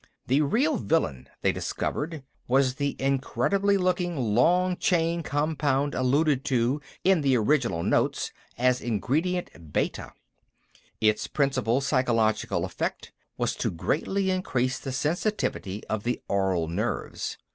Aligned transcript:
The 0.25 0.41
real 0.41 0.77
villain, 0.77 1.29
they 1.43 1.51
discovered, 1.51 2.23
was 2.47 2.73
the 2.73 2.95
incredible 2.99 3.71
looking 3.73 4.17
long 4.33 4.77
chain 4.77 5.21
compound 5.21 5.93
alluded 5.93 6.43
to 6.45 6.81
in 7.03 7.21
the 7.21 7.37
original 7.37 7.83
notes 7.83 8.31
as 8.57 8.81
Ingredient 8.81 9.71
Beta; 9.71 10.13
its 10.99 11.27
principal 11.27 11.81
physiological 11.81 12.65
effect 12.65 13.11
was 13.37 13.55
to 13.57 13.69
greatly 13.69 14.31
increase 14.31 14.79
the 14.79 14.91
sensitivity 14.91 15.85
of 15.85 16.01
the 16.01 16.23
aural 16.27 16.67
nerves. 16.67 17.37